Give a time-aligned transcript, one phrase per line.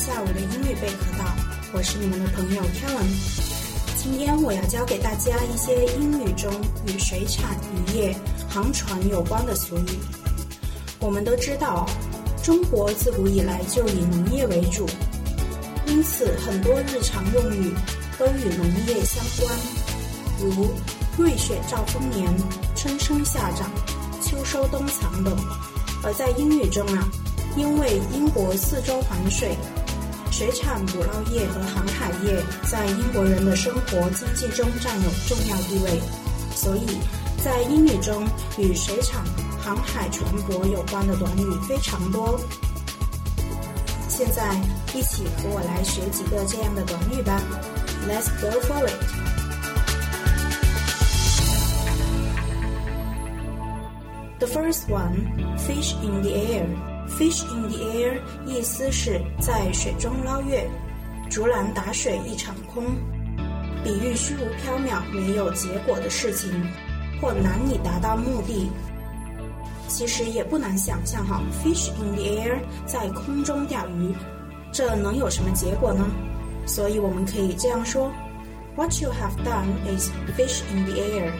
[0.00, 1.26] 下午的英语贝壳岛，
[1.74, 3.06] 我是你们的朋友 Kellen。
[3.98, 6.50] 今天我要教给大家一些英语中
[6.86, 8.16] 与水产、渔业、
[8.48, 9.98] 航船有关的俗语。
[11.00, 11.86] 我们都知道，
[12.42, 14.86] 中国自古以来就以农业为主，
[15.86, 17.70] 因此很多日常用语
[18.18, 19.54] 都与农业相关，
[20.40, 20.70] 如
[21.18, 22.26] 瑞雪兆丰年、
[22.74, 23.70] 春生夏长、
[24.22, 25.36] 秋收冬藏等。
[26.02, 27.06] 而在英语中啊，
[27.54, 29.54] 因为英国四周环水，
[30.30, 36.00] 水产、捕捞业和航海业在英国人的生活经济中占有重要地位，
[36.54, 36.98] 所以
[37.44, 39.22] 在英语中与水产、
[39.60, 42.40] 航海、船舶有关的短语非常多。
[44.08, 44.54] 现在
[44.94, 47.42] 一起和我来学几个这样的短语吧
[48.08, 48.86] ，Let's go for
[54.38, 56.89] it！The first one, fish in the air.
[57.20, 60.66] Fish in the air 意思是在水中捞月，
[61.28, 62.82] 竹篮打水一场空，
[63.84, 66.50] 比喻虚无缥缈、没有结果的事情，
[67.20, 68.70] 或难以达到目的。
[69.86, 74.14] 其实也不难想象哈，fish in the air 在空中钓鱼，
[74.72, 76.06] 这能有什么结果呢？
[76.64, 78.10] 所以我们可以这样说
[78.76, 80.08] ：What you have done is
[80.38, 81.30] fish in the air.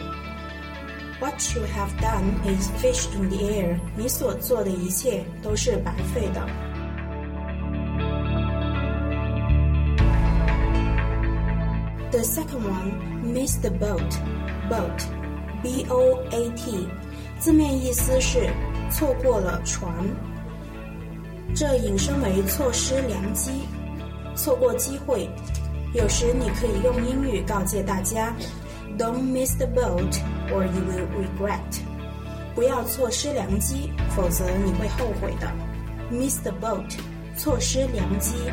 [1.21, 3.79] What you have done is fished in the air.
[3.95, 6.43] 你所做的一切都是白费的。
[12.09, 14.01] The second one, miss the boat.
[14.67, 15.05] Boat,
[15.61, 16.87] B-O-A-T，
[17.37, 18.49] 字面意思是
[18.89, 19.93] 错过了船，
[21.53, 23.51] 这引申为错失良机，
[24.33, 25.29] 错过机会。
[25.93, 28.33] 有时你可以用英语告诫大家
[29.00, 30.18] ：Don't miss the boat,
[30.50, 31.82] or you will regret.
[32.54, 35.52] 不要错失良机，否则你会后悔的。
[36.10, 36.96] Miss the boat，
[37.36, 38.52] 错失良机。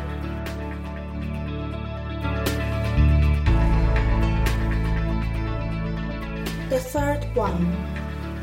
[6.68, 7.74] The third one,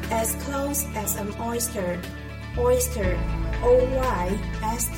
[0.09, 1.99] as close as an oyster.
[2.57, 3.17] Oyster,
[3.63, 4.89] O-Y-S-T-E-R，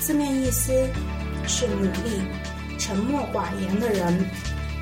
[0.00, 0.72] 字面意思
[1.46, 2.22] 是努力、
[2.78, 4.26] 沉默寡言的人。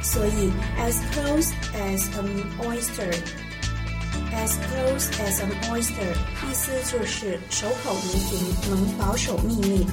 [0.03, 6.15] 所以，as close as an oyster，as close as an oyster，
[6.49, 9.87] 意思就是守口如瓶，能保守秘密。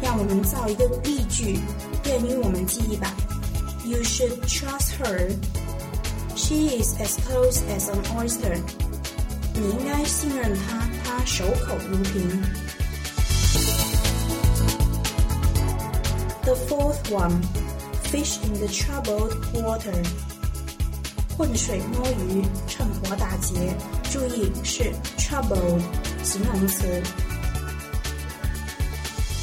[0.00, 1.60] 让我们造一个例句，
[2.02, 3.12] 便于我们记忆吧。
[3.84, 5.30] You should trust her.
[6.34, 8.60] She is as close as an oyster.
[9.54, 12.42] 你应该信任她，她守口如瓶。
[16.42, 17.40] The fourth one.
[18.09, 19.93] Fish in the troubled water，
[21.37, 23.75] 混水摸鱼，趁火打劫。
[24.09, 25.81] 注意是 troubled
[26.23, 27.03] 形容词。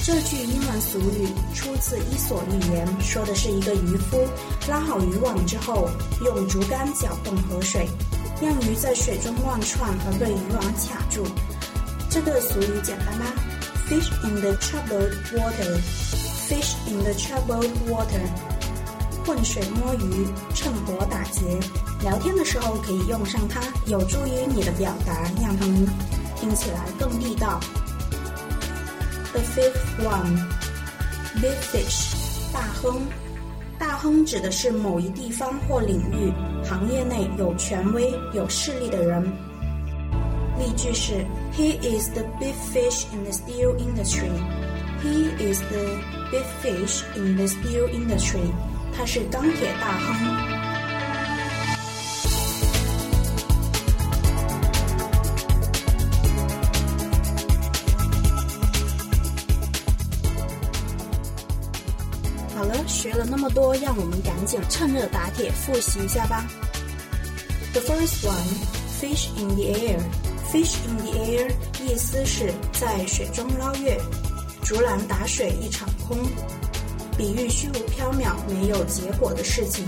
[0.02, 4.26] 这句英文俗语出自《伊索寓言》，说的是一个渔夫
[4.66, 5.90] 拉好渔网之后，
[6.24, 7.86] 用竹竿搅动河水，
[8.40, 11.26] 让鱼在水中乱窜而被渔网卡住。
[12.08, 13.26] 这个俗语简单吗
[13.88, 15.80] ？Fish in the troubled water。
[16.46, 18.20] Fish in the troubled water，
[19.26, 21.58] 浑水摸鱼，趁火打劫。
[22.02, 25.86] 聊天的时候可以用上它，有助于你的表达，让他们
[26.36, 27.58] 听起来更地道。
[29.32, 32.14] The fifth one，big fish，
[32.52, 33.00] 大亨。
[33.78, 36.32] 大亨指的是某一地方或领域、
[36.64, 39.22] 行业内有权威、有势力的人。
[40.58, 41.24] 例句是
[41.56, 44.30] ：He is the big fish in the steel industry.
[45.02, 45.98] He is the
[46.30, 48.48] big fish in the steel industry.
[48.96, 50.14] 他是钢铁大亨。
[62.54, 66.46] 好了，学了那么多，让我们赶紧趁热打铁复习一下吧。
[67.72, 68.34] the first one
[69.00, 71.50] fish in the air，fish in the air
[71.82, 74.00] 意思是在水中捞月，
[74.62, 76.16] 竹篮打水一场空。
[77.16, 79.84] 比喻虚无缥缈、没有结果的事情。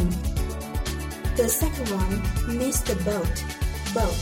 [1.37, 3.43] The second one, miss the boat.
[3.95, 4.15] Boat,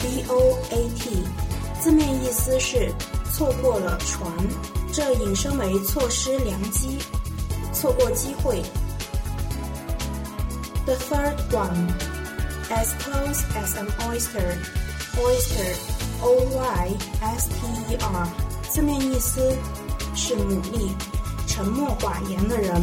[0.00, 1.24] B-O-A-T，
[1.80, 2.92] 字面意思是
[3.32, 4.32] 错过了船，
[4.92, 6.98] 这引申为错失良机。
[7.72, 8.62] 错过机会。
[10.86, 11.92] The third one,
[12.68, 14.58] as close as an oyster,
[15.16, 15.76] oyster,
[16.22, 17.78] O-Y-S-T-E-R，
[18.68, 19.56] 字面意思
[20.14, 20.90] 是牡蛎，
[21.49, 22.81] 沉默寡言的人，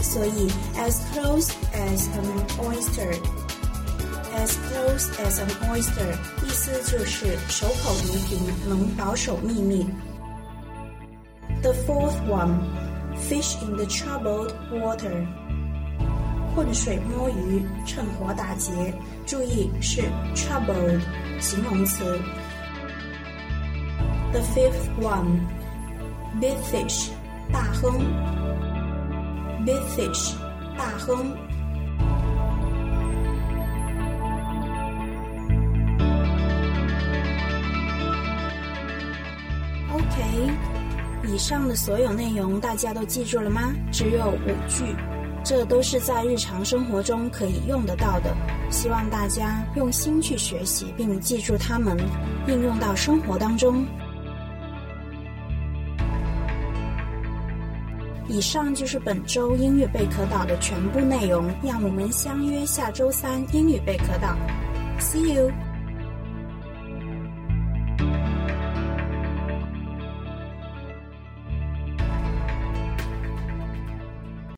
[0.00, 3.14] 所以 as close as an oyster,
[4.36, 8.38] as close as an oyster，意思就是守口如瓶，
[8.68, 9.86] 能保守秘密。
[11.62, 12.58] The fourth one.
[13.28, 15.24] Fish in the troubled water，
[16.54, 18.92] 浑水摸鱼，趁火打劫。
[19.24, 20.02] 注意是
[20.34, 21.00] troubled
[21.40, 22.20] 形容词。
[24.32, 27.08] The fifth one，big fish
[27.51, 27.99] 大亨
[29.65, 30.33] ，big fish
[30.77, 31.31] 大亨。
[39.91, 40.49] OK。
[41.31, 43.73] 以上的所有内容大家都记住了吗？
[43.91, 44.95] 只有五句，
[45.43, 48.35] 这都是在日常生活中可以用得到的。
[48.71, 51.97] 希望大家用心去学习，并记住它们，
[52.47, 53.85] 应用到生活当中。
[58.29, 64.37] 以上就是本周英语贝壳岛的全部内容，让我们相约下周三英语贝壳岛。
[64.99, 65.51] See you。